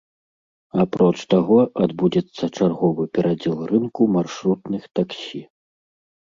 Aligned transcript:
Апроч 0.83 1.17
таго, 1.33 1.57
адбудзецца 1.87 2.43
чарговы 2.57 3.03
перадзел 3.19 3.57
рынку 3.75 4.11
маршрутных 4.19 4.83
таксі. 4.97 5.47